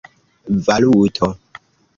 valuto 0.65 1.31